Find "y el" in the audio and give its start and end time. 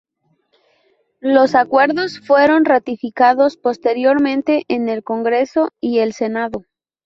5.79-6.13